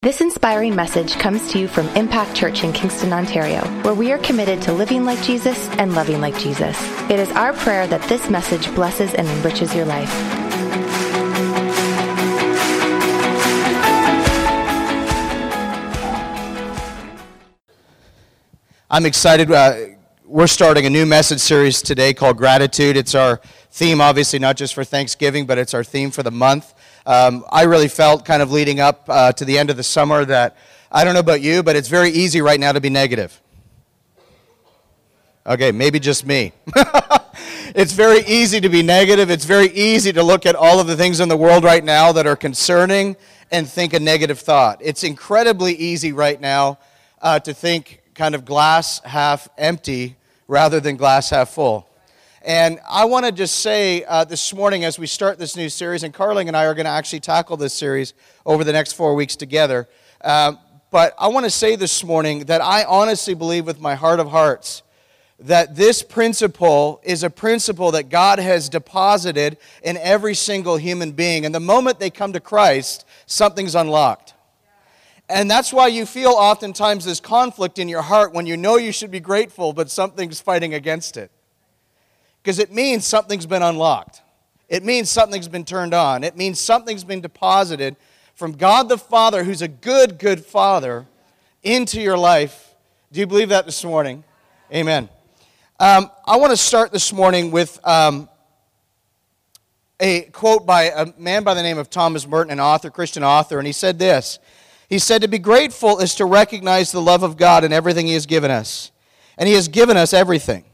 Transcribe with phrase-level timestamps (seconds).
[0.00, 4.18] This inspiring message comes to you from Impact Church in Kingston, Ontario, where we are
[4.18, 6.80] committed to living like Jesus and loving like Jesus.
[7.10, 10.08] It is our prayer that this message blesses and enriches your life.
[18.88, 19.50] I'm excited.
[19.50, 19.78] Uh,
[20.24, 22.96] we're starting a new message series today called Gratitude.
[22.96, 23.40] It's our
[23.72, 26.72] theme, obviously, not just for Thanksgiving, but it's our theme for the month.
[27.08, 30.26] Um, I really felt kind of leading up uh, to the end of the summer
[30.26, 30.58] that
[30.92, 33.40] I don't know about you, but it's very easy right now to be negative.
[35.46, 36.52] Okay, maybe just me.
[37.74, 39.30] it's very easy to be negative.
[39.30, 42.12] It's very easy to look at all of the things in the world right now
[42.12, 43.16] that are concerning
[43.50, 44.78] and think a negative thought.
[44.82, 46.78] It's incredibly easy right now
[47.22, 50.16] uh, to think kind of glass half empty
[50.46, 51.87] rather than glass half full.
[52.48, 56.02] And I want to just say uh, this morning as we start this new series,
[56.02, 58.14] and Carling and I are going to actually tackle this series
[58.46, 59.86] over the next four weeks together.
[60.22, 60.54] Uh,
[60.90, 64.30] but I want to say this morning that I honestly believe with my heart of
[64.30, 64.82] hearts
[65.40, 71.44] that this principle is a principle that God has deposited in every single human being.
[71.44, 74.32] And the moment they come to Christ, something's unlocked.
[75.28, 78.90] And that's why you feel oftentimes this conflict in your heart when you know you
[78.90, 81.30] should be grateful, but something's fighting against it
[82.48, 84.22] because it means something's been unlocked.
[84.70, 86.24] It means something's been turned on.
[86.24, 87.94] It means something's been deposited
[88.34, 91.04] from God the Father, who's a good, good Father,
[91.62, 92.74] into your life.
[93.12, 94.24] Do you believe that this morning?
[94.72, 95.10] Amen.
[95.78, 98.30] Um, I want to start this morning with um,
[100.00, 103.58] a quote by a man by the name of Thomas Merton, an author, Christian author,
[103.58, 104.38] and he said this.
[104.88, 108.14] He said, To be grateful is to recognize the love of God in everything He
[108.14, 108.90] has given us.
[109.36, 110.64] And He has given us everything.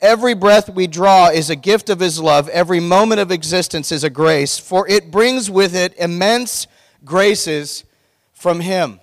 [0.00, 2.48] Every breath we draw is a gift of His love.
[2.48, 6.66] Every moment of existence is a grace, for it brings with it immense
[7.04, 7.84] graces
[8.32, 8.98] from Him.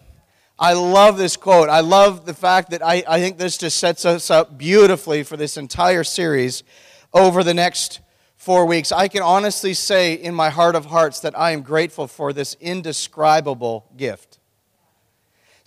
[0.58, 1.70] I love this quote.
[1.70, 5.38] I love the fact that I, I think this just sets us up beautifully for
[5.38, 6.64] this entire series
[7.14, 8.00] over the next
[8.36, 8.92] four weeks.
[8.92, 12.56] I can honestly say in my heart of hearts that I am grateful for this
[12.60, 14.40] indescribable gift.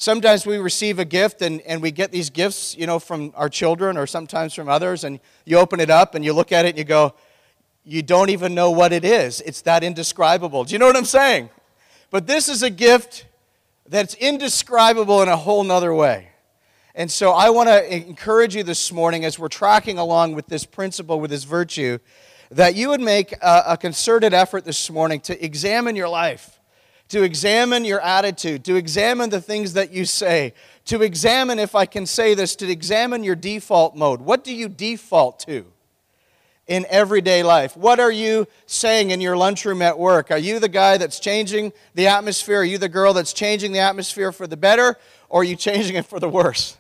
[0.01, 3.51] Sometimes we receive a gift and, and we get these gifts, you know, from our
[3.51, 6.71] children or sometimes from others, and you open it up and you look at it
[6.71, 7.13] and you go,
[7.85, 9.43] you don't even know what it is.
[9.43, 10.65] It's that indescribable.
[10.65, 11.51] Do you know what I'm saying?
[12.11, 13.27] But this is a gift
[13.87, 16.31] that's indescribable in a whole nother way.
[16.95, 20.65] And so I want to encourage you this morning as we're tracking along with this
[20.65, 21.99] principle, with this virtue,
[22.51, 26.59] that you would make a, a concerted effort this morning to examine your life
[27.11, 30.55] to examine your attitude, to examine the things that you say,
[30.87, 34.21] to examine, if I can say this, to examine your default mode.
[34.21, 35.67] What do you default to
[36.67, 37.77] in everyday life?
[37.77, 40.31] What are you saying in your lunchroom at work?
[40.31, 42.61] Are you the guy that's changing the atmosphere?
[42.61, 44.97] Are you the girl that's changing the atmosphere for the better?
[45.29, 46.77] Or are you changing it for the worse?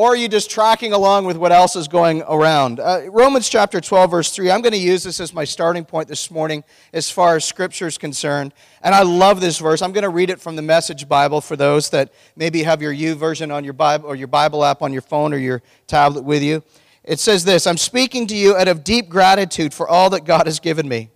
[0.00, 2.80] Or are you just tracking along with what else is going around?
[2.80, 4.50] Uh, Romans chapter 12, verse 3.
[4.50, 7.86] I'm going to use this as my starting point this morning as far as Scripture
[7.86, 8.54] is concerned.
[8.80, 9.82] And I love this verse.
[9.82, 12.94] I'm going to read it from the Message Bible for those that maybe have your
[12.94, 16.42] YouVersion on your Bible or your Bible app on your phone or your tablet with
[16.42, 16.62] you.
[17.04, 20.46] It says this I'm speaking to you out of deep gratitude for all that God
[20.46, 21.10] has given me,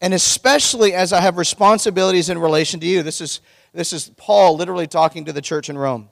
[0.00, 3.04] and especially as I have responsibilities in relation to you.
[3.04, 3.40] This is,
[3.72, 6.08] this is Paul literally talking to the church in Rome.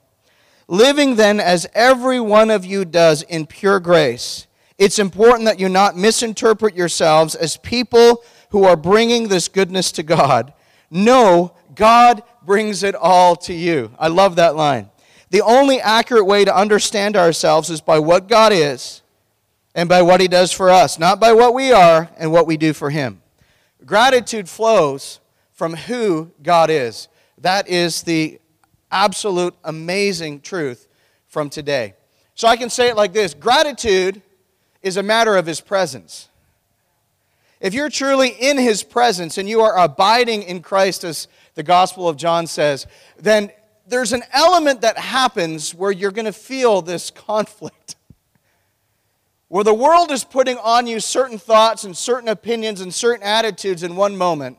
[0.67, 4.47] Living then as every one of you does in pure grace,
[4.77, 10.03] it's important that you not misinterpret yourselves as people who are bringing this goodness to
[10.03, 10.53] God.
[10.89, 13.91] No, God brings it all to you.
[13.97, 14.89] I love that line.
[15.29, 19.01] The only accurate way to understand ourselves is by what God is
[19.73, 22.57] and by what He does for us, not by what we are and what we
[22.57, 23.21] do for Him.
[23.85, 25.19] Gratitude flows
[25.51, 27.07] from who God is.
[27.39, 28.39] That is the
[28.93, 30.87] absolute amazing truth
[31.27, 31.95] from today.
[32.35, 34.21] So I can say it like this gratitude
[34.81, 36.29] is a matter of His presence.
[37.59, 42.07] If you're truly in His presence and you are abiding in Christ, as the Gospel
[42.07, 42.87] of John says,
[43.17, 43.51] then
[43.87, 47.95] there's an element that happens where you're going to feel this conflict.
[49.47, 53.83] Where the world is putting on you certain thoughts and certain opinions and certain attitudes
[53.83, 54.57] in one moment,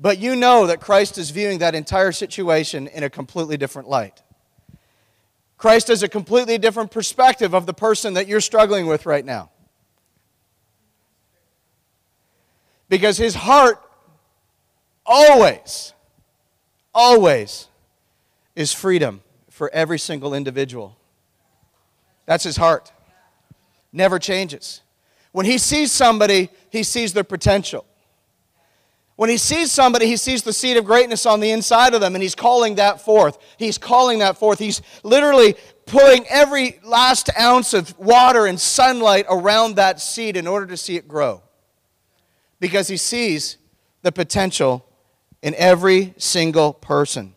[0.00, 4.22] but you know that Christ is viewing that entire situation in a completely different light.
[5.58, 9.50] Christ has a completely different perspective of the person that you're struggling with right now.
[12.88, 13.78] Because his heart
[15.04, 15.92] always,
[16.94, 17.68] always
[18.56, 19.20] is freedom
[19.50, 20.96] for every single individual.
[22.24, 22.90] That's his heart.
[23.92, 24.80] Never changes.
[25.32, 27.84] When he sees somebody, he sees their potential.
[29.20, 32.14] When he sees somebody, he sees the seed of greatness on the inside of them,
[32.14, 33.36] and he's calling that forth.
[33.58, 34.58] He's calling that forth.
[34.58, 40.64] He's literally putting every last ounce of water and sunlight around that seed in order
[40.68, 41.42] to see it grow.
[42.60, 43.58] Because he sees
[44.00, 44.86] the potential
[45.42, 47.34] in every single person.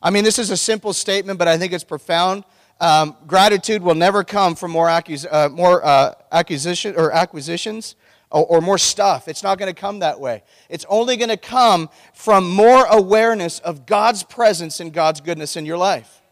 [0.00, 2.44] I mean, this is a simple statement, but I think it's profound.
[2.80, 7.96] Um, gratitude will never come from more, accus- uh, more uh, acquisition or acquisitions
[8.30, 9.28] or, or more stuff.
[9.28, 10.42] It's not going to come that way.
[10.68, 15.66] It's only going to come from more awareness of God's presence and God's goodness in
[15.66, 16.22] your life.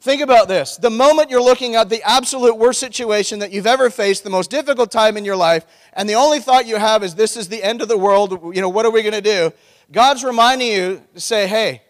[0.00, 0.76] Think about this.
[0.76, 4.50] The moment you're looking at the absolute worst situation that you've ever faced, the most
[4.50, 7.62] difficult time in your life, and the only thought you have is this is the
[7.62, 9.50] end of the world, you know, what are we going to do?
[9.90, 11.80] God's reminding you to say, hey,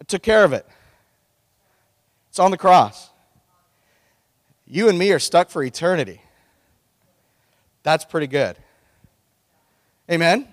[0.00, 0.66] I took care of it.
[2.30, 3.10] It's on the cross.
[4.66, 6.20] You and me are stuck for eternity.
[7.82, 8.56] That's pretty good.
[10.10, 10.48] Amen?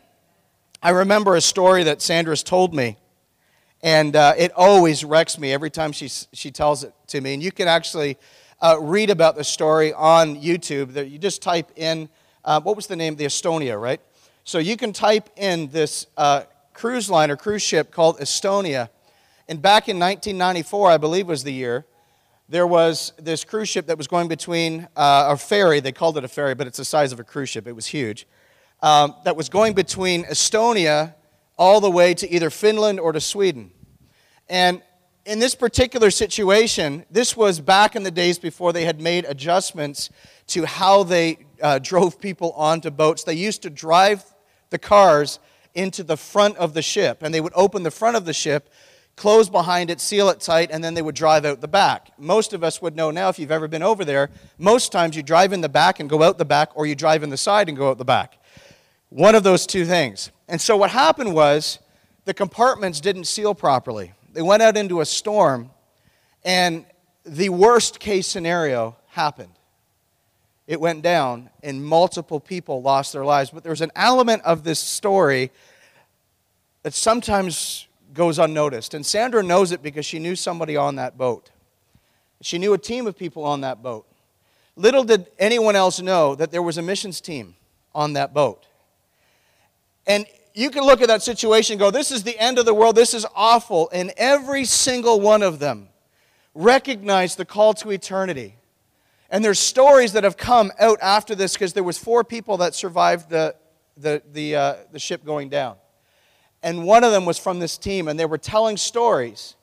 [0.81, 2.97] I remember a story that Sandra's told me,
[3.81, 7.33] and uh, it always wrecks me every time she, she tells it to me.
[7.33, 8.17] And you can actually
[8.61, 10.93] uh, read about the story on YouTube.
[10.93, 12.09] That you just type in,
[12.43, 13.15] uh, what was the name?
[13.15, 14.01] The Estonia, right?
[14.43, 16.43] So you can type in this uh,
[16.73, 18.89] cruise line or cruise ship called Estonia.
[19.47, 21.85] And back in 1994, I believe was the year,
[22.49, 26.23] there was this cruise ship that was going between uh, a ferry, they called it
[26.23, 28.27] a ferry, but it's the size of a cruise ship, it was huge,
[28.81, 31.13] um, that was going between Estonia
[31.57, 33.71] all the way to either Finland or to Sweden.
[34.49, 34.81] And
[35.25, 40.09] in this particular situation, this was back in the days before they had made adjustments
[40.47, 43.23] to how they uh, drove people onto boats.
[43.23, 44.23] They used to drive
[44.71, 45.37] the cars
[45.75, 48.69] into the front of the ship, and they would open the front of the ship
[49.19, 52.09] close behind it, seal it tight, and then they would drive out the back.
[52.17, 55.21] Most of us would know now, if you've ever been over there, most times you
[55.21, 57.67] drive in the back and go out the back, or you drive in the side
[57.67, 58.41] and go out the back.
[59.09, 60.31] One of those two things.
[60.47, 61.79] And so what happened was
[62.23, 64.13] the compartments didn't seal properly.
[64.31, 65.71] They went out into a storm,
[66.45, 66.85] and
[67.25, 69.51] the worst case scenario happened.
[70.65, 73.49] It went down, and multiple people lost their lives.
[73.49, 75.51] But there's an element of this story
[76.83, 78.93] that sometimes goes unnoticed.
[78.93, 81.51] And Sandra knows it because she knew somebody on that boat.
[82.41, 84.05] She knew a team of people on that boat.
[84.75, 87.55] Little did anyone else know that there was a missions team
[87.93, 88.65] on that boat.
[90.07, 92.73] And you can look at that situation and go, This is the end of the
[92.73, 92.95] world.
[92.95, 93.89] This is awful.
[93.91, 95.89] And every single one of them
[96.55, 98.55] recognized the call to eternity.
[99.29, 102.73] And there's stories that have come out after this because there was four people that
[102.73, 103.55] survived the,
[103.95, 105.75] the, the, uh, the ship going down
[106.61, 109.55] and one of them was from this team, and they were telling stories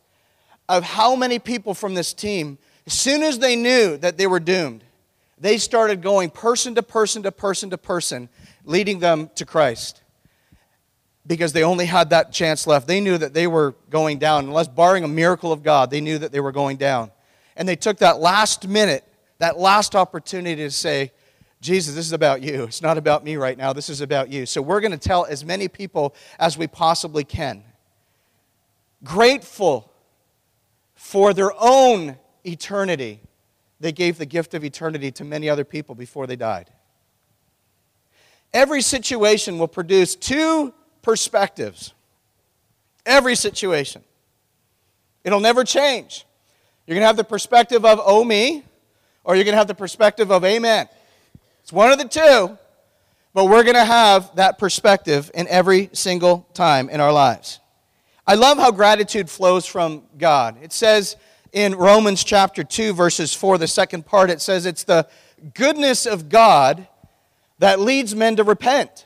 [0.68, 4.40] of how many people from this team, as soon as they knew that they were
[4.40, 4.82] doomed,
[5.38, 8.28] they started going person to person to person to person,
[8.64, 10.02] leading them to Christ.
[11.26, 12.86] Because they only had that chance left.
[12.86, 14.44] They knew that they were going down.
[14.44, 17.10] Unless barring a miracle of God, they knew that they were going down.
[17.56, 19.04] And they took that last minute,
[19.38, 21.10] that last opportunity to say,
[21.60, 22.64] Jesus, this is about you.
[22.64, 23.72] It's not about me right now.
[23.72, 24.46] This is about you.
[24.46, 27.64] So we're going to tell as many people as we possibly can.
[29.02, 29.90] Grateful
[30.94, 33.20] for their own eternity,
[33.80, 36.70] they gave the gift of eternity to many other people before they died.
[38.52, 40.72] Every situation will produce two
[41.02, 41.92] perspectives.
[43.04, 44.02] Every situation.
[45.24, 46.24] It'll never change.
[46.86, 48.64] You're going to have the perspective of, oh, me,
[49.24, 50.88] or you're going to have the perspective of, amen.
[51.66, 52.56] It's one of the two,
[53.34, 57.58] but we're going to have that perspective in every single time in our lives.
[58.24, 60.58] I love how gratitude flows from God.
[60.62, 61.16] It says
[61.52, 65.08] in Romans chapter 2, verses 4, the second part, it says it's the
[65.54, 66.86] goodness of God
[67.58, 69.04] that leads men to repent.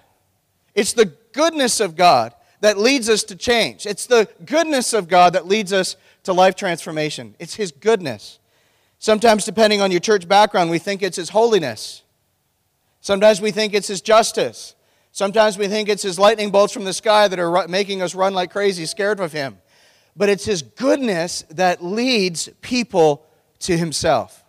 [0.75, 3.87] It's the goodness of God that leads us to change.
[3.87, 7.37] It's the goodness of God that leads us to life transformation.
[7.39, 8.39] It's His goodness.
[8.99, 12.03] Sometimes, depending on your church background, we think it's His holiness.
[13.01, 14.75] Sometimes we think it's His justice.
[15.13, 18.35] Sometimes we think it's His lightning bolts from the sky that are making us run
[18.35, 19.59] like crazy, scared of Him.
[20.17, 23.27] But it's His goodness that leads people
[23.61, 24.45] to Himself.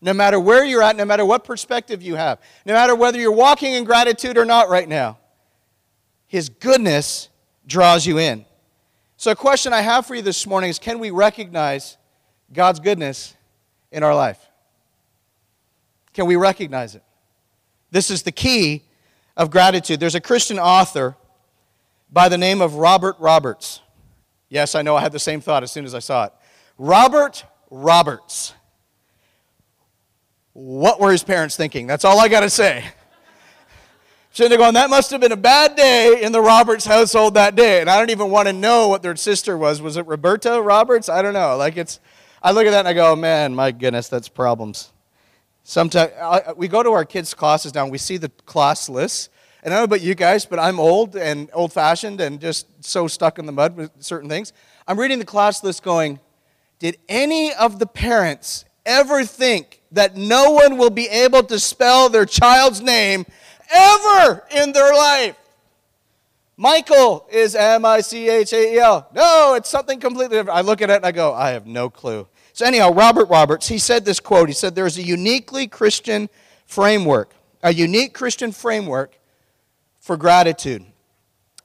[0.00, 3.30] No matter where you're at, no matter what perspective you have, no matter whether you're
[3.30, 5.18] walking in gratitude or not right now,
[6.26, 7.28] His goodness
[7.66, 8.44] draws you in.
[9.16, 11.96] So, a question I have for you this morning is can we recognize
[12.52, 13.36] God's goodness
[13.92, 14.40] in our life?
[16.12, 17.04] Can we recognize it?
[17.92, 18.82] This is the key
[19.36, 20.00] of gratitude.
[20.00, 21.14] There's a Christian author
[22.10, 23.80] by the name of Robert Roberts.
[24.48, 26.32] Yes, I know I had the same thought as soon as I saw it.
[26.78, 28.54] Robert Roberts.
[30.54, 31.86] What were his parents thinking?
[31.86, 32.84] That's all I got to say.
[34.32, 37.54] Sitting there going, that must have been a bad day in the Roberts household that
[37.54, 37.82] day.
[37.82, 39.82] And I don't even want to know what their sister was.
[39.82, 41.10] Was it Roberta Roberts?
[41.10, 41.56] I don't know.
[41.58, 42.00] Like it's,
[42.42, 44.91] I look at that and I go, man, my goodness, that's problems.
[45.64, 46.12] Sometimes
[46.56, 49.28] we go to our kids' classes now and we see the class lists.
[49.62, 52.66] And I don't know about you guys, but I'm old and old fashioned and just
[52.84, 54.52] so stuck in the mud with certain things.
[54.88, 56.18] I'm reading the class list going,
[56.80, 62.08] did any of the parents ever think that no one will be able to spell
[62.08, 63.24] their child's name
[63.72, 65.36] ever in their life?
[66.56, 69.08] Michael is M I C H A E L.
[69.14, 70.58] No, it's something completely different.
[70.58, 72.26] I look at it and I go, I have no clue.
[72.54, 74.48] So, anyhow, Robert Roberts, he said this quote.
[74.48, 76.28] He said, There's a uniquely Christian
[76.66, 79.18] framework, a unique Christian framework
[80.00, 80.84] for gratitude.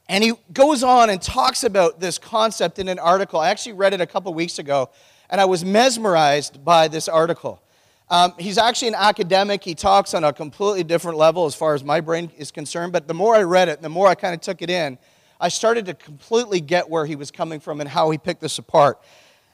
[0.08, 3.40] And he goes on and talks about this concept in an article.
[3.40, 4.88] I actually read it a couple weeks ago,
[5.28, 7.62] and I was mesmerized by this article.
[8.08, 9.62] Um, he's actually an academic.
[9.62, 12.94] He talks on a completely different level as far as my brain is concerned.
[12.94, 14.96] But the more I read it, the more I kind of took it in,
[15.38, 18.58] I started to completely get where he was coming from and how he picked this
[18.58, 18.98] apart.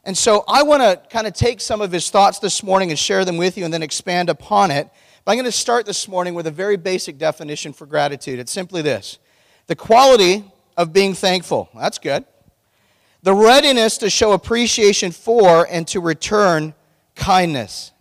[0.05, 2.99] And so I want to kind of take some of his thoughts this morning and
[2.99, 4.91] share them with you and then expand upon it.
[5.25, 8.39] But I'm going to start this morning with a very basic definition for gratitude.
[8.39, 9.19] It's simply this
[9.67, 10.45] the quality
[10.77, 11.71] of being thankful.
[11.75, 12.27] That's good.
[13.23, 16.75] The readiness to show appreciation for and to return
[17.15, 17.93] kindness.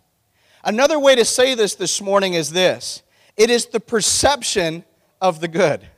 [0.62, 3.02] Another way to say this this morning is this
[3.36, 4.84] it is the perception
[5.22, 5.88] of the good.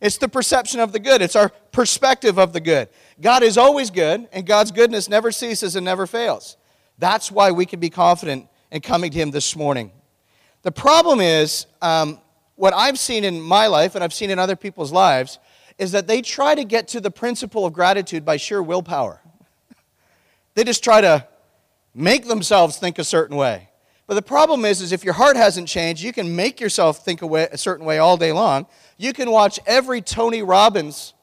[0.00, 1.22] It's the perception of the good.
[1.22, 2.88] It's our perspective of the good.
[3.20, 6.56] God is always good, and God's goodness never ceases and never fails.
[6.98, 9.90] That's why we can be confident in coming to Him this morning.
[10.62, 12.20] The problem is, um,
[12.54, 15.38] what I've seen in my life, and I've seen in other people's lives,
[15.78, 19.20] is that they try to get to the principle of gratitude by sheer willpower.
[20.54, 21.26] they just try to
[21.94, 23.68] make themselves think a certain way.
[24.06, 27.22] But the problem is, is if your heart hasn't changed, you can make yourself think
[27.22, 28.66] a, way, a certain way all day long.
[28.98, 31.14] You can watch every Tony Robbins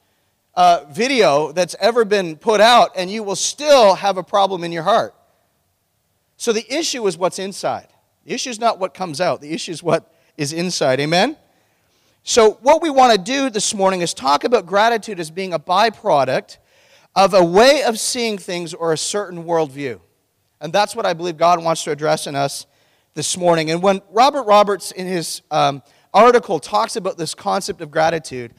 [0.54, 4.72] uh, video that's ever been put out, and you will still have a problem in
[4.72, 5.14] your heart.
[6.36, 7.88] So the issue is what's inside.
[8.24, 11.00] The issue is not what comes out, the issue is what is inside.
[11.00, 11.36] Amen?
[12.22, 15.58] So, what we want to do this morning is talk about gratitude as being a
[15.58, 16.58] byproduct
[17.16, 20.00] of a way of seeing things or a certain worldview.
[20.60, 22.66] And that's what I believe God wants to address in us
[23.14, 23.70] this morning.
[23.70, 28.52] And when Robert Roberts, in his um, article, talks about this concept of gratitude,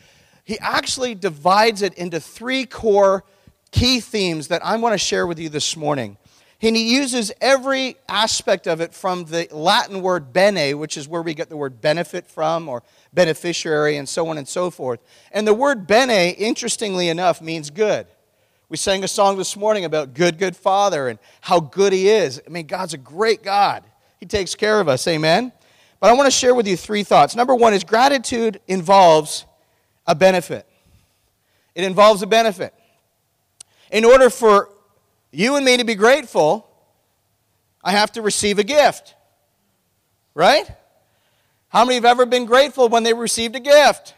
[0.51, 3.23] he actually divides it into three core
[3.71, 6.17] key themes that I want to share with you this morning.
[6.61, 11.21] And he uses every aspect of it from the Latin word bene, which is where
[11.21, 14.99] we get the word benefit from, or beneficiary, and so on and so forth.
[15.31, 18.05] And the word bene, interestingly enough, means good.
[18.67, 22.41] We sang a song this morning about good, good Father and how good He is.
[22.45, 23.85] I mean, God's a great God.
[24.19, 25.07] He takes care of us.
[25.07, 25.53] Amen?
[26.01, 27.37] But I want to share with you three thoughts.
[27.37, 29.45] Number one is gratitude involves
[30.11, 30.67] a benefit.
[31.73, 32.73] It involves a benefit.
[33.91, 34.69] In order for
[35.31, 36.69] you and me to be grateful,
[37.81, 39.15] I have to receive a gift.
[40.33, 40.69] Right?
[41.69, 44.15] How many have ever been grateful when they received a gift?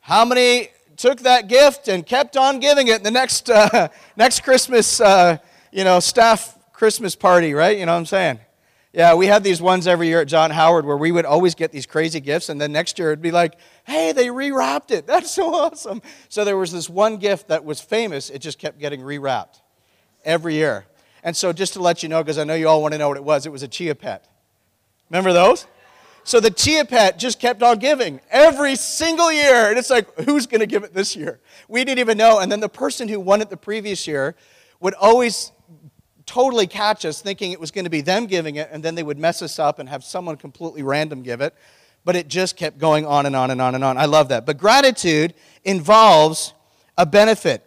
[0.00, 4.98] How many took that gift and kept on giving it the next, uh, next Christmas,
[4.98, 5.36] uh,
[5.70, 7.78] you know, staff Christmas party, right?
[7.78, 8.40] You know what I'm saying?
[8.96, 11.70] Yeah, we had these ones every year at John Howard where we would always get
[11.70, 15.06] these crazy gifts, and then next year it'd be like, hey, they rewrapped it.
[15.06, 16.00] That's so awesome.
[16.30, 19.60] So there was this one gift that was famous, it just kept getting rewrapped
[20.24, 20.86] every year.
[21.22, 23.08] And so just to let you know, because I know you all want to know
[23.08, 24.26] what it was, it was a Chia Pet.
[25.10, 25.66] Remember those?
[26.24, 29.68] So the Chia Pet just kept on giving every single year.
[29.68, 31.38] And it's like, who's going to give it this year?
[31.68, 32.38] We didn't even know.
[32.38, 34.36] And then the person who won it the previous year
[34.80, 35.52] would always
[36.26, 39.02] totally catch us thinking it was going to be them giving it, and then they
[39.02, 41.54] would mess us up and have someone completely random give it.
[42.04, 43.96] But it just kept going on and on and on and on.
[43.96, 44.46] I love that.
[44.46, 46.52] But gratitude involves
[46.98, 47.66] a benefit.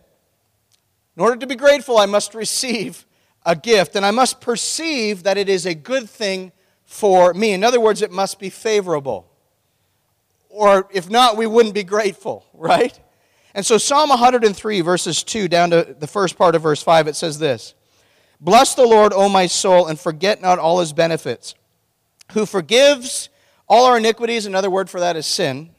[1.17, 3.05] In order to be grateful, I must receive
[3.45, 6.51] a gift, and I must perceive that it is a good thing
[6.85, 7.51] for me.
[7.51, 9.29] In other words, it must be favorable.
[10.49, 12.99] Or if not, we wouldn't be grateful, right?
[13.53, 17.15] And so, Psalm 103, verses 2 down to the first part of verse 5, it
[17.15, 17.73] says this
[18.39, 21.55] Bless the Lord, O my soul, and forget not all his benefits,
[22.31, 23.29] who forgives
[23.67, 25.69] all our iniquities, another word for that is sin,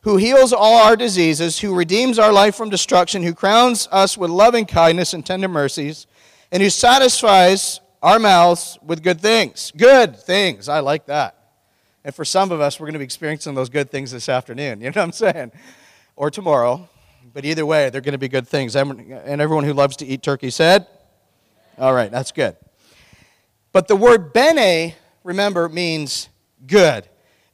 [0.00, 4.30] who heals all our diseases, who redeems our life from destruction, who crowns us with
[4.30, 6.06] loving kindness and tender mercies,
[6.50, 9.72] and who satisfies our mouths with good things.
[9.76, 10.68] Good things.
[10.68, 11.36] I like that.
[12.04, 14.80] And for some of us, we're going to be experiencing those good things this afternoon.
[14.80, 15.52] You know what I'm saying?
[16.16, 16.88] Or tomorrow.
[17.32, 18.74] But either way, they're going to be good things.
[18.74, 20.86] And everyone who loves to eat turkey said,
[21.78, 22.56] all right, that's good.
[23.72, 26.28] But the word bene, remember, means
[26.66, 27.08] good.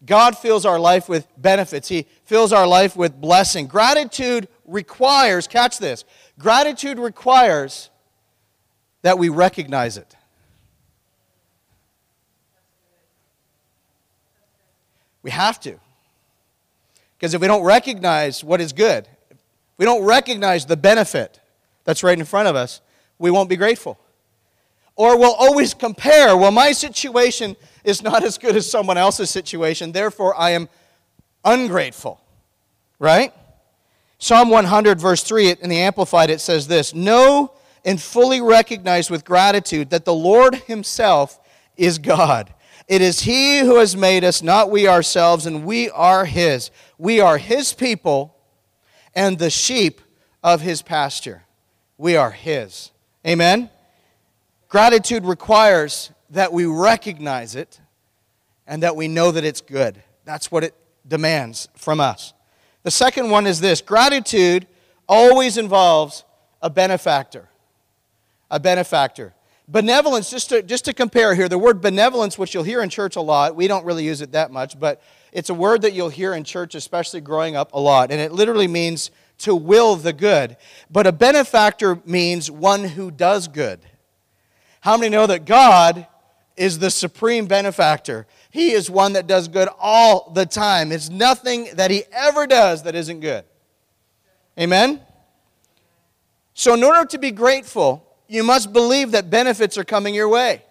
[0.04, 3.66] God fills our life with benefits, He fills our life with blessing.
[3.66, 6.04] Gratitude requires, catch this,
[6.38, 7.90] gratitude requires
[9.02, 10.14] that we recognize it.
[15.22, 15.78] We have to.
[17.16, 19.08] Because if we don't recognize what is good,
[19.76, 21.40] we don't recognize the benefit
[21.84, 22.80] that's right in front of us,
[23.18, 23.98] we won't be grateful.
[24.98, 29.92] Or we'll always compare, well, my situation is not as good as someone else's situation,
[29.92, 30.68] therefore I am
[31.44, 32.20] ungrateful.
[32.98, 33.32] Right?
[34.18, 37.52] Psalm 100, verse 3, in the Amplified, it says this Know
[37.84, 41.38] and fully recognize with gratitude that the Lord Himself
[41.76, 42.52] is God.
[42.88, 46.72] It is He who has made us, not we ourselves, and we are His.
[46.98, 48.34] We are His people
[49.14, 50.00] and the sheep
[50.42, 51.44] of His pasture.
[51.96, 52.90] We are His.
[53.24, 53.70] Amen?
[54.68, 57.80] Gratitude requires that we recognize it
[58.66, 60.02] and that we know that it's good.
[60.24, 60.74] That's what it
[61.06, 62.34] demands from us.
[62.82, 64.66] The second one is this gratitude
[65.08, 66.24] always involves
[66.60, 67.48] a benefactor.
[68.50, 69.34] A benefactor.
[69.66, 73.16] Benevolence, just to, just to compare here, the word benevolence, which you'll hear in church
[73.16, 76.08] a lot, we don't really use it that much, but it's a word that you'll
[76.08, 78.10] hear in church, especially growing up, a lot.
[78.10, 80.56] And it literally means to will the good.
[80.90, 83.80] But a benefactor means one who does good.
[84.88, 86.06] How many know that God
[86.56, 88.26] is the supreme benefactor?
[88.48, 90.92] He is one that does good all the time.
[90.92, 93.44] It's nothing that he ever does that isn't good.
[94.58, 95.02] Amen?
[96.54, 100.62] So, in order to be grateful, you must believe that benefits are coming your way.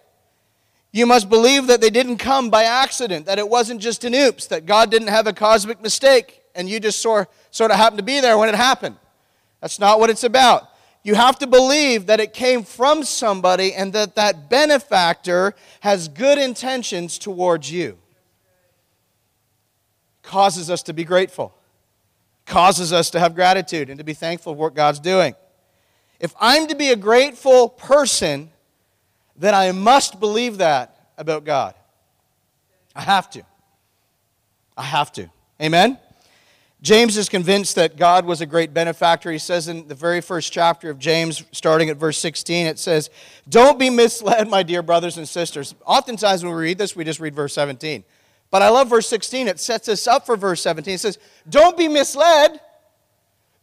[0.90, 4.48] You must believe that they didn't come by accident, that it wasn't just an oops,
[4.48, 7.28] that God didn't have a cosmic mistake and you just sort,
[7.60, 8.96] of happened to be there when it happened.
[9.60, 10.67] That's not what it's about.
[11.08, 16.36] You have to believe that it came from somebody and that that benefactor has good
[16.36, 17.96] intentions towards you.
[20.22, 21.54] Causes us to be grateful,
[22.44, 25.34] causes us to have gratitude and to be thankful for what God's doing.
[26.20, 28.50] If I'm to be a grateful person,
[29.34, 31.74] then I must believe that about God.
[32.94, 33.42] I have to.
[34.76, 35.30] I have to.
[35.58, 35.98] Amen?
[36.80, 39.32] James is convinced that God was a great benefactor.
[39.32, 43.10] He says in the very first chapter of James, starting at verse 16, it says,
[43.48, 45.74] Don't be misled, my dear brothers and sisters.
[45.84, 48.04] Oftentimes when we read this, we just read verse 17.
[48.50, 49.48] But I love verse 16.
[49.48, 50.94] It sets us up for verse 17.
[50.94, 52.60] It says, Don't be misled.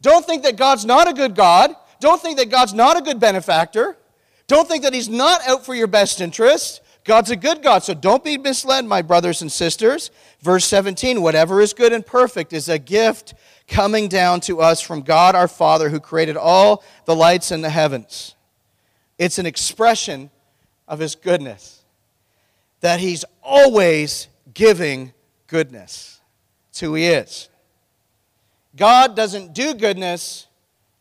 [0.02, 1.74] Don't think that God's not a good God.
[2.00, 3.96] Don't think that God's not a good benefactor.
[4.46, 6.82] Don't think that He's not out for your best interest.
[7.06, 10.10] God's a good God, so don't be misled, my brothers and sisters.
[10.46, 13.34] Verse 17 whatever is good and perfect is a gift
[13.66, 17.68] coming down to us from God our Father who created all the lights in the
[17.68, 18.36] heavens.
[19.18, 20.30] It's an expression
[20.86, 21.82] of His goodness,
[22.78, 25.12] that He's always giving
[25.48, 26.20] goodness.
[26.70, 27.48] It's who He is.
[28.76, 30.46] God doesn't do goodness,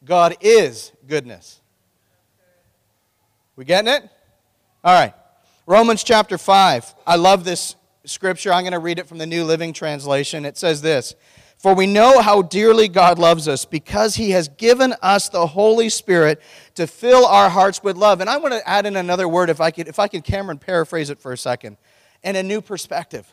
[0.04, 1.62] God is goodness.
[3.56, 4.10] We getting it?
[4.84, 5.14] All right.
[5.68, 6.96] Romans chapter 5.
[7.06, 7.76] I love this
[8.10, 8.52] scripture.
[8.52, 10.46] I'm going to read it from the New Living Translation.
[10.46, 11.16] It says this
[11.58, 15.90] For we know how dearly God loves us because he has given us the Holy
[15.90, 16.42] Spirit
[16.76, 18.22] to fill our hearts with love.
[18.22, 20.58] And I want to add in another word, if I could, if I could Cameron,
[20.58, 21.78] paraphrase it for a second,
[22.24, 23.32] and a new perspective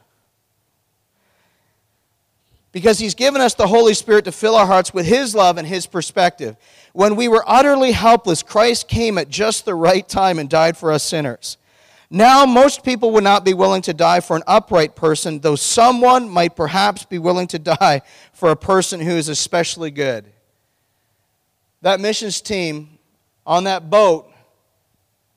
[2.72, 5.68] because he's given us the Holy Spirit to fill our hearts with his love and
[5.68, 6.56] his perspective.
[6.94, 10.90] When we were utterly helpless, Christ came at just the right time and died for
[10.90, 11.58] us sinners.
[12.14, 16.28] Now, most people would not be willing to die for an upright person, though someone
[16.28, 18.02] might perhaps be willing to die
[18.34, 20.30] for a person who is especially good.
[21.80, 22.98] That missions team
[23.46, 24.30] on that boat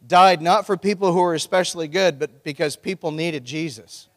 [0.06, 4.10] died not for people who were especially good, but because people needed Jesus.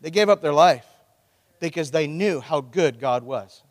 [0.00, 0.86] They gave up their life
[1.60, 3.62] because they knew how good God was.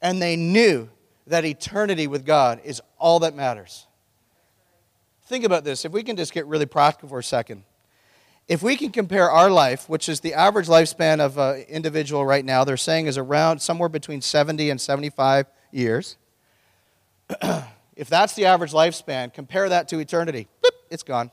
[0.00, 0.88] And they knew
[1.26, 3.88] that eternity with God is all that matters.
[5.32, 5.86] Think about this.
[5.86, 7.64] If we can just get really practical for a second.
[8.48, 12.44] If we can compare our life, which is the average lifespan of an individual right
[12.44, 16.18] now, they're saying is around somewhere between 70 and 75 years.
[17.96, 20.48] if that's the average lifespan, compare that to eternity.
[20.62, 21.30] Boop, it's gone.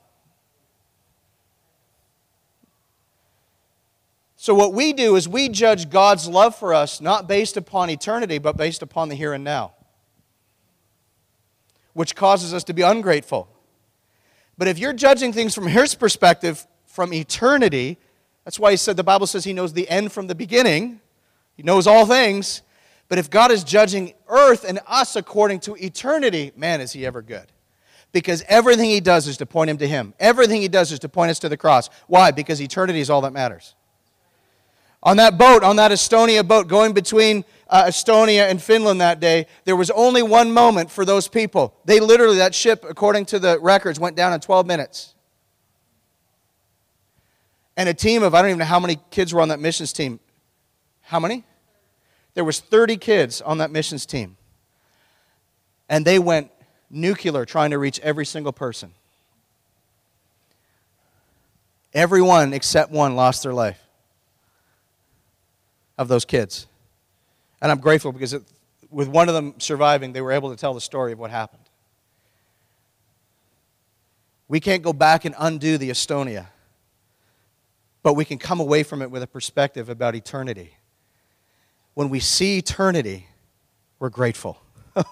[4.38, 8.38] So, what we do is we judge God's love for us not based upon eternity,
[8.38, 9.74] but based upon the here and now,
[11.92, 13.50] which causes us to be ungrateful.
[14.60, 17.98] But if you're judging things from His perspective, from eternity,
[18.44, 21.00] that's why He said the Bible says He knows the end from the beginning,
[21.56, 22.62] He knows all things.
[23.08, 27.22] But if God is judging earth and us according to eternity, man, is He ever
[27.22, 27.46] good.
[28.12, 30.14] Because everything He does is to point Him to Him.
[30.20, 31.90] Everything He does is to point us to the cross.
[32.08, 32.32] Why?
[32.32, 33.76] Because eternity is all that matters.
[35.02, 39.46] On that boat, on that Estonia boat, going between uh, Estonia and Finland that day,
[39.66, 41.76] there was only one moment for those people.
[41.86, 45.14] They literally, that ship, according to the records, went down in 12 minutes.
[47.78, 49.94] And a team of, I don't even know how many kids were on that missions
[49.94, 50.20] team.
[51.02, 51.44] How many?
[52.34, 54.36] There was 30 kids on that missions team.
[55.88, 56.52] And they went
[56.90, 58.94] nuclear trying to reach every single person.
[61.94, 63.82] Everyone except one lost their life
[65.98, 66.68] of those kids.
[67.62, 68.44] And I'm grateful because it,
[68.90, 71.64] with one of them surviving, they were able to tell the story of what happened.
[74.48, 76.48] We can't go back and undo the Estonia,
[78.02, 80.76] but we can come away from it with a perspective about eternity.
[81.94, 83.28] When we see eternity,
[84.00, 84.60] we're grateful.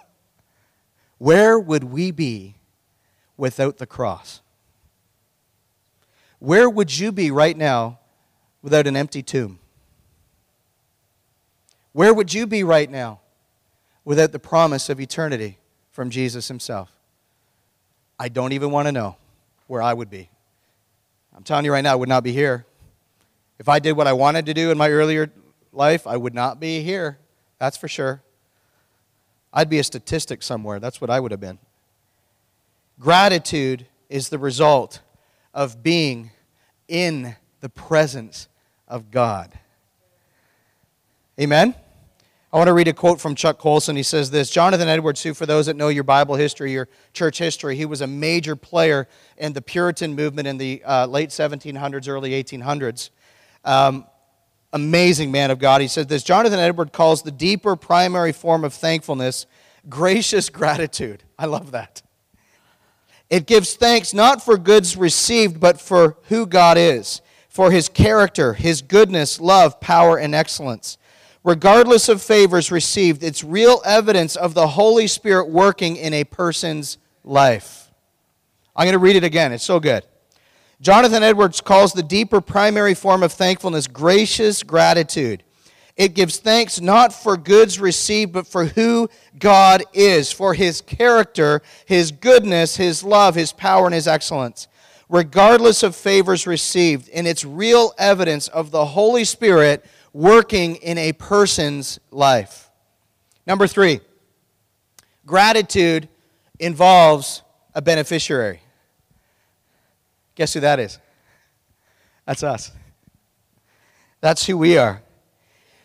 [1.18, 2.56] Where would we be
[3.36, 4.42] without the cross?
[6.40, 8.00] Where would you be right now
[8.62, 9.60] without an empty tomb?
[11.98, 13.22] Where would you be right now
[14.06, 15.58] without the promise of eternity
[15.90, 16.92] from Jesus himself?
[18.20, 19.18] I don't even want to know
[19.66, 20.30] where I would be.
[21.36, 22.68] I'm telling you right now, I would not be here.
[23.58, 25.32] If I did what I wanted to do in my earlier
[25.74, 27.18] life, I would not be here.
[27.58, 28.22] That's for sure.
[29.52, 30.80] I'd be a statistic somewhere.
[30.80, 31.58] That's what I would have been.
[33.00, 35.02] Gratitude is the result
[35.52, 36.30] of being
[36.88, 38.48] in the presence
[38.88, 39.58] of God.
[41.40, 41.74] Amen?
[42.52, 43.98] I want to read a quote from Chuck Colson.
[43.98, 47.40] He says this Jonathan Edwards, who, for those that know your Bible history, your church
[47.40, 49.08] history, he was a major player
[49.38, 53.10] in the Puritan movement in the uh, late 1700s, early 1800s.
[53.66, 54.06] Um,
[54.72, 55.82] amazing man of God.
[55.82, 59.46] He said this Jonathan Edwards calls the deeper primary form of thankfulness
[59.90, 61.24] gracious gratitude.
[61.38, 62.02] I love that.
[63.30, 68.54] It gives thanks not for goods received, but for who God is, for his character,
[68.54, 70.98] his goodness, love, power, and excellence.
[71.48, 76.98] Regardless of favors received, it's real evidence of the Holy Spirit working in a person's
[77.24, 77.90] life.
[78.76, 79.54] I'm going to read it again.
[79.54, 80.04] It's so good.
[80.82, 85.42] Jonathan Edwards calls the deeper primary form of thankfulness gracious gratitude.
[85.96, 89.08] It gives thanks not for goods received, but for who
[89.40, 94.68] God is, for his character, his goodness, his love, his power, and his excellence,
[95.08, 97.08] regardless of favors received.
[97.12, 102.70] And it's real evidence of the Holy Spirit working in a person's life.
[103.46, 104.02] Number three,
[105.26, 106.10] gratitude
[106.60, 107.44] involves
[107.74, 108.62] a beneficiary.
[110.36, 111.00] Guess who that is?
[112.26, 112.72] That's us.
[114.22, 115.02] That's who we are.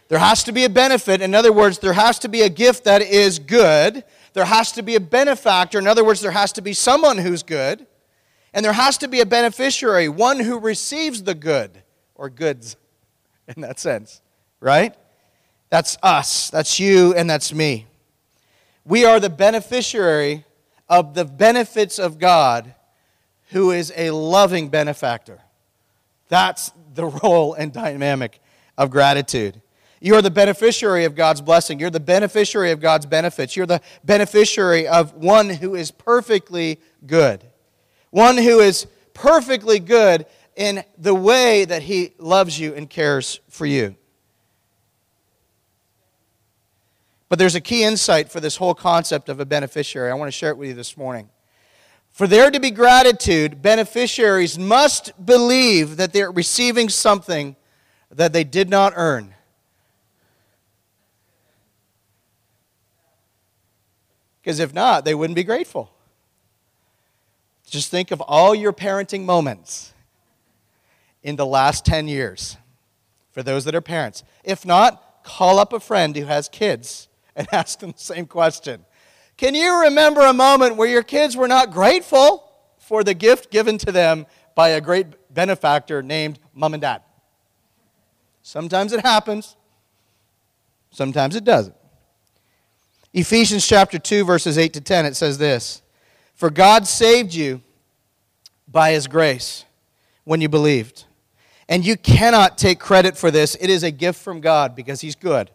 [0.08, 1.22] There has to be a benefit.
[1.22, 4.04] In other words, there has to be a gift that is good.
[4.34, 5.78] There has to be a benefactor.
[5.78, 7.86] In other words, there has to be someone who's good.
[8.52, 11.82] And there has to be a beneficiary, one who receives the good
[12.14, 12.76] or goods
[13.56, 14.20] in that sense,
[14.60, 14.94] right?
[15.70, 17.86] That's us, that's you, and that's me.
[18.84, 20.44] We are the beneficiary
[20.88, 22.74] of the benefits of God,
[23.50, 25.40] who is a loving benefactor.
[26.28, 28.40] That's the role and dynamic
[28.76, 29.60] of gratitude.
[30.00, 31.78] You're the beneficiary of God's blessing.
[31.78, 33.54] You're the beneficiary of God's benefits.
[33.54, 37.44] You're the beneficiary of one who is perfectly good.
[38.10, 43.66] One who is perfectly good in the way that he loves you and cares for
[43.66, 43.96] you.
[47.28, 50.10] But there's a key insight for this whole concept of a beneficiary.
[50.10, 51.30] I want to share it with you this morning.
[52.10, 57.56] For there to be gratitude, beneficiaries must believe that they're receiving something
[58.10, 59.34] that they did not earn.
[64.42, 65.90] Because if not, they wouldn't be grateful.
[67.66, 69.91] Just think of all your parenting moments
[71.22, 72.56] in the last 10 years
[73.30, 74.24] for those that are parents.
[74.44, 78.84] If not, call up a friend who has kids and ask them the same question.
[79.36, 83.78] Can you remember a moment where your kids were not grateful for the gift given
[83.78, 87.02] to them by a great benefactor named mom and dad?
[88.42, 89.56] Sometimes it happens,
[90.90, 91.76] sometimes it doesn't.
[93.14, 95.82] Ephesians chapter 2, verses 8 to 10, it says this
[96.34, 97.62] For God saved you
[98.66, 99.64] by his grace
[100.24, 101.04] when you believed.
[101.72, 103.54] And you cannot take credit for this.
[103.58, 105.50] It is a gift from God because he's good.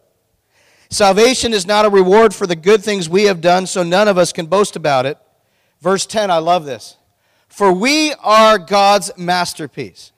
[0.89, 4.17] Salvation is not a reward for the good things we have done, so none of
[4.17, 5.19] us can boast about it.
[5.79, 6.97] Verse 10, I love this.
[7.47, 10.11] For we are God's masterpiece.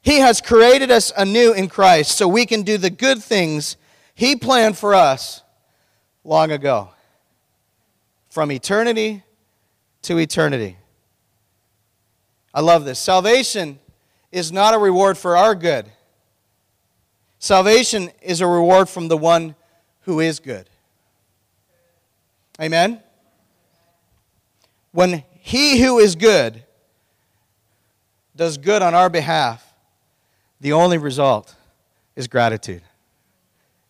[0.00, 3.76] He has created us anew in Christ so we can do the good things
[4.14, 5.42] He planned for us
[6.24, 6.92] long ago.
[8.30, 9.22] From eternity
[10.00, 10.78] to eternity.
[12.54, 12.98] I love this.
[12.98, 13.80] Salvation
[14.32, 15.86] is not a reward for our good.
[17.38, 19.54] Salvation is a reward from the one
[20.02, 20.68] who is good.
[22.60, 23.00] Amen?
[24.92, 26.62] When he who is good
[28.36, 29.74] does good on our behalf,
[30.60, 31.54] the only result
[32.14, 32.82] is gratitude.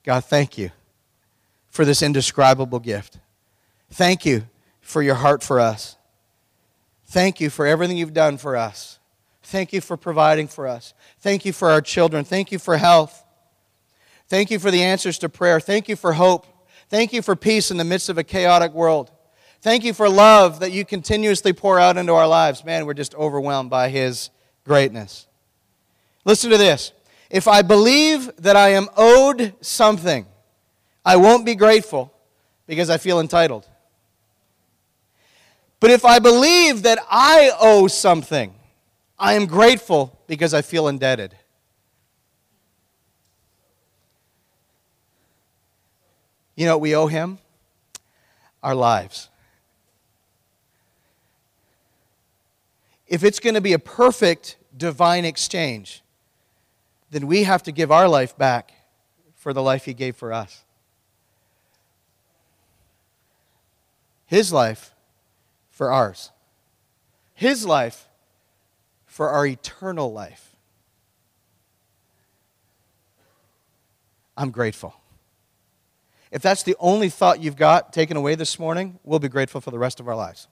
[0.05, 0.71] God, thank you
[1.69, 3.19] for this indescribable gift.
[3.91, 4.45] Thank you
[4.81, 5.97] for your heart for us.
[7.07, 9.00] Thank you for everything you've done for us.
[9.51, 10.95] Thank you for providing for us.
[11.19, 12.25] Thank you for our children.
[12.25, 13.25] Thank you for health.
[14.29, 15.59] Thank you for the answers to prayer.
[15.59, 16.47] Thank you for hope.
[16.89, 19.11] Thank you for peace in the midst of a chaotic world.
[19.61, 22.65] Thank you for love that you continuously pour out into our lives.
[22.65, 24.31] Man, we're just overwhelmed by His
[24.65, 25.27] greatness.
[26.25, 26.93] Listen to this.
[27.29, 30.27] If I believe that I am owed something,
[31.05, 32.15] I won't be grateful
[32.69, 33.67] because I feel entitled.
[35.81, 38.55] But if I believe that I owe something,
[39.21, 41.37] I am grateful because I feel indebted.
[46.57, 47.39] You know we owe him?
[48.63, 49.29] Our lives.
[53.07, 56.03] If it's going to be a perfect divine exchange,
[57.11, 58.73] then we have to give our life back
[59.35, 60.65] for the life he gave for us.
[64.25, 64.95] His life
[65.71, 66.31] for ours.
[67.35, 68.07] His life
[69.11, 70.55] for our eternal life.
[74.37, 74.95] I'm grateful.
[76.31, 79.73] If that's the only thought you've got taken away this morning, we'll be grateful for
[79.73, 80.47] the rest of our lives.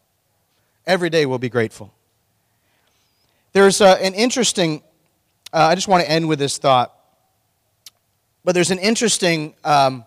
[0.88, 1.94] Every day we'll be grateful.
[3.52, 4.82] There's uh, an interesting,
[5.52, 6.92] uh, I just want to end with this thought,
[8.44, 10.04] but there's an interesting, um,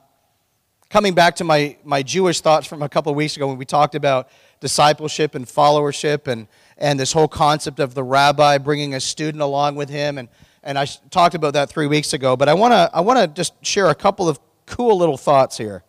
[0.89, 3.65] coming back to my, my Jewish thoughts from a couple of weeks ago when we
[3.65, 4.27] talked about
[4.59, 6.49] discipleship and followership and,
[6.81, 10.17] and this whole concept of the rabbi bringing a student along with him.
[10.17, 10.27] And,
[10.63, 13.53] and I talked about that three weeks ago, but I want to I wanna just
[13.65, 15.83] share a couple of cool little thoughts here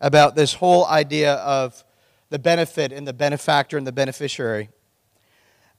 [0.00, 1.82] about this whole idea of
[2.30, 4.68] the benefit and the benefactor and the beneficiary.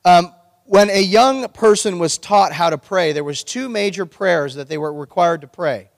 [0.03, 0.33] Um,
[0.65, 4.67] when a young person was taught how to pray, there was two major prayers that
[4.67, 5.89] they were required to pray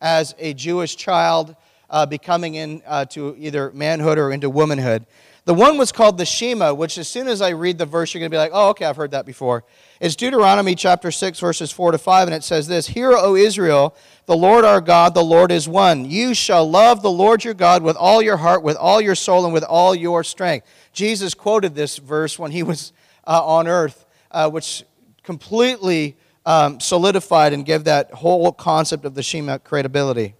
[0.00, 1.56] as a Jewish child
[1.90, 5.06] uh, becoming into uh, either manhood or into womanhood.
[5.46, 8.18] The one was called the Shema, which as soon as I read the verse, you're
[8.18, 9.62] going to be like, oh, okay, I've heard that before.
[10.00, 13.94] It's Deuteronomy chapter 6, verses 4 to 5, and it says this Hear, O Israel,
[14.26, 16.04] the Lord our God, the Lord is one.
[16.04, 19.44] You shall love the Lord your God with all your heart, with all your soul,
[19.44, 20.66] and with all your strength.
[20.92, 22.92] Jesus quoted this verse when he was
[23.24, 24.82] uh, on earth, uh, which
[25.22, 30.34] completely um, solidified and gave that whole concept of the Shema credibility.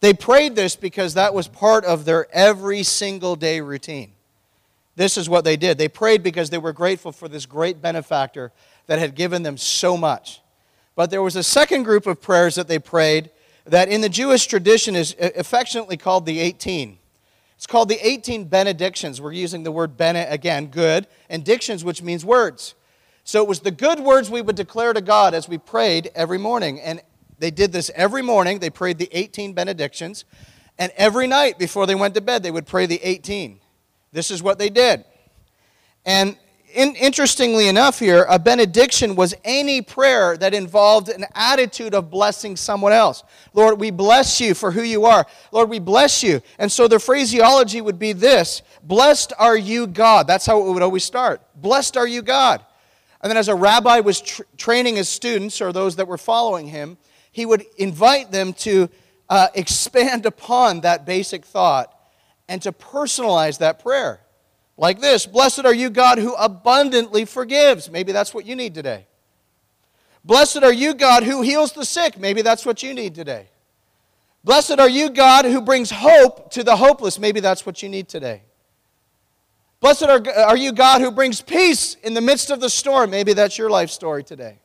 [0.00, 4.14] They prayed this because that was part of their every single day routine.
[4.96, 5.78] This is what they did.
[5.78, 8.52] They prayed because they were grateful for this great benefactor
[8.86, 10.40] that had given them so much.
[10.94, 13.30] But there was a second group of prayers that they prayed
[13.64, 16.98] that in the Jewish tradition is affectionately called the 18.
[17.56, 19.20] It's called the 18 benedictions.
[19.20, 22.74] We're using the word bene again, good, and dictions, which means words.
[23.22, 26.38] So it was the good words we would declare to God as we prayed every
[26.38, 26.80] morning.
[26.80, 27.02] And
[27.38, 28.58] they did this every morning.
[28.58, 30.24] They prayed the 18 benedictions.
[30.78, 33.59] And every night before they went to bed, they would pray the 18.
[34.12, 35.04] This is what they did.
[36.04, 36.36] And
[36.72, 42.56] in, interestingly enough, here, a benediction was any prayer that involved an attitude of blessing
[42.56, 43.24] someone else.
[43.52, 45.26] Lord, we bless you for who you are.
[45.52, 46.40] Lord, we bless you.
[46.58, 50.26] And so the phraseology would be this Blessed are you, God.
[50.26, 51.42] That's how it would always start.
[51.56, 52.64] Blessed are you, God.
[53.22, 56.68] And then, as a rabbi was tr- training his students or those that were following
[56.68, 56.96] him,
[57.32, 58.88] he would invite them to
[59.28, 61.94] uh, expand upon that basic thought
[62.50, 64.20] and to personalize that prayer.
[64.76, 67.90] Like this Blessed are you, God, who abundantly forgives.
[67.90, 69.06] Maybe that's what you need today.
[70.22, 72.18] Blessed are you, God, who heals the sick.
[72.18, 73.48] Maybe that's what you need today.
[74.42, 77.18] Blessed are you, God, who brings hope to the hopeless.
[77.18, 78.42] Maybe that's what you need today.
[79.80, 83.10] Blessed are, are you, God, who brings peace in the midst of the storm.
[83.10, 84.58] Maybe that's your life story today.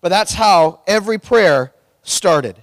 [0.00, 2.56] But that's how every prayer started.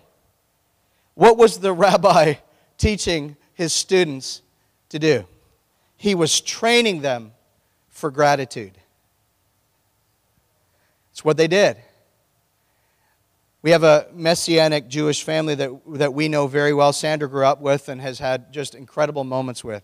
[1.13, 2.35] What was the rabbi
[2.77, 4.41] teaching his students
[4.89, 5.25] to do.
[5.97, 7.31] He was training them
[7.89, 8.77] for gratitude.
[11.11, 11.77] It's what they did.
[13.61, 16.93] We have a messianic Jewish family that, that we know very well.
[16.93, 19.81] Sandra grew up with and has had just incredible moments with.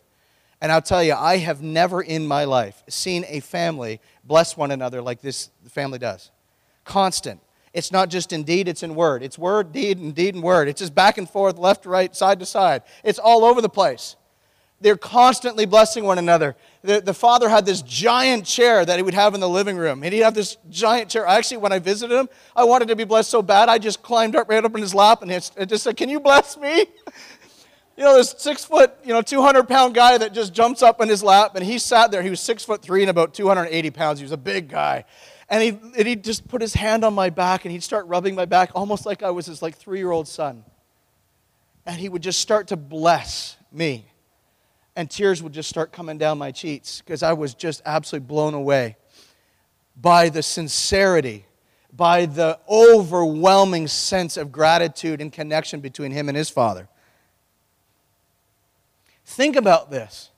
[0.62, 4.70] And I'll tell you, I have never in my life seen a family bless one
[4.70, 6.30] another like this family does.
[6.86, 7.40] Constant.
[7.74, 9.24] It's not just in deed, it's in word.
[9.24, 10.68] It's word, deed, and deed and word.
[10.68, 12.84] It's just back and forth, left, right, side to side.
[13.04, 14.18] It's all over the place.
[14.82, 16.56] they're constantly blessing one another.
[16.82, 20.04] The, the father had this giant chair that he would have in the living room,
[20.04, 21.26] and he'd have this giant chair.
[21.26, 24.36] Actually, when I visited him, I wanted to be blessed so bad, I just climbed
[24.36, 26.86] up right up in his lap and just said, Can you bless me?
[27.98, 31.10] You know, this six foot, you know, 200 pound guy that just jumps up in
[31.10, 32.24] his lap, and he sat there.
[32.24, 34.18] He was six foot three and about 280 pounds.
[34.18, 35.06] He was a big guy.
[35.52, 38.36] And, he, and he'd just put his hand on my back and he'd start rubbing
[38.36, 40.64] my back almost like I was his like three year old son.
[41.86, 44.06] And he would just start to bless me.
[44.96, 48.54] And tears would just start coming down my cheeks because I was just absolutely blown
[48.54, 48.96] away
[50.00, 51.46] by the sincerity,
[51.92, 56.88] by the overwhelming sense of gratitude and connection between him and his father.
[59.26, 60.30] Think about this.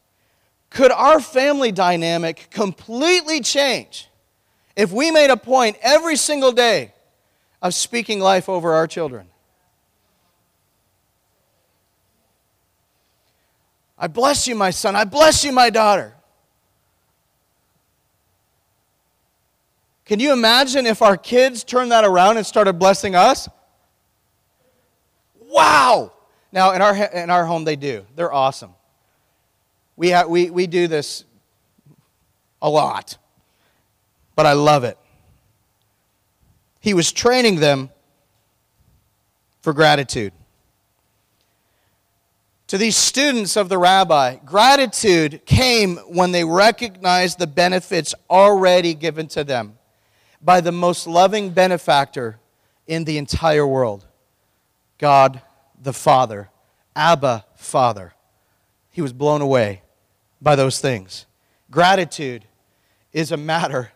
[0.71, 4.09] Could our family dynamic completely change
[4.75, 6.93] if we made a point every single day
[7.61, 9.27] of speaking life over our children?
[13.97, 14.95] I bless you, my son.
[14.95, 16.13] I bless you, my daughter.
[20.05, 23.47] Can you imagine if our kids turned that around and started blessing us?
[25.39, 26.11] Wow!
[26.51, 28.05] Now, in our, in our home, they do.
[28.15, 28.71] They're awesome.
[29.95, 31.23] We, ha- we, we do this
[32.61, 33.17] a lot,
[34.35, 34.97] but I love it.
[36.79, 37.89] He was training them
[39.61, 40.33] for gratitude.
[42.67, 49.27] To these students of the rabbi, gratitude came when they recognized the benefits already given
[49.29, 49.77] to them
[50.41, 52.39] by the most loving benefactor
[52.85, 54.05] in the entire world
[54.97, 55.41] God
[55.81, 56.49] the Father,
[56.95, 58.13] Abba Father.
[58.91, 59.81] He was blown away
[60.41, 61.25] by those things.
[61.71, 62.45] Gratitude
[63.13, 63.92] is a matter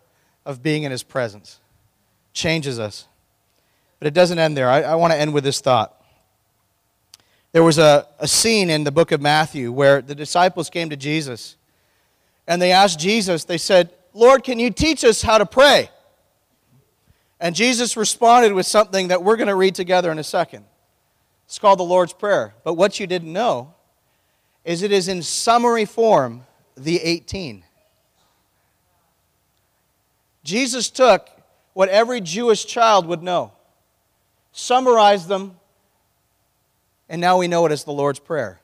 [0.48, 1.60] of being in His presence,
[2.34, 3.06] changes us.
[4.00, 4.70] But it doesn't end there.
[4.70, 5.94] I, I want to end with this thought.
[7.52, 10.96] There was a, a scene in the book of Matthew where the disciples came to
[10.96, 11.58] Jesus
[12.48, 15.90] and they asked Jesus, they said, Lord, can you teach us how to pray?
[17.40, 20.66] And Jesus responded with something that we're going to read together in a second.
[21.46, 22.54] It's called the Lord's Prayer.
[22.64, 23.74] But what you didn't know
[24.64, 26.44] is it is in summary form
[26.76, 27.64] the 18.
[30.48, 31.30] Jesus took
[31.74, 33.52] what every Jewish child would know,
[34.54, 35.58] summarized them,
[37.10, 38.62] and now we know it as the Lord's Prayer.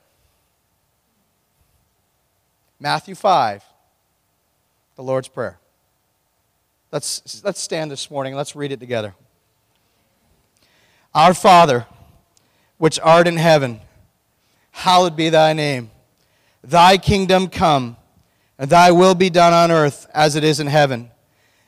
[2.80, 3.62] Matthew 5,
[4.96, 5.58] the Lord's Prayer.
[6.90, 8.34] Let's, let's stand this morning.
[8.34, 9.14] Let's read it together.
[11.14, 11.84] Our Father,
[12.78, 13.80] which art in heaven,
[14.70, 15.90] hallowed be thy name.
[16.62, 17.98] Thy kingdom come,
[18.58, 21.10] and thy will be done on earth as it is in heaven.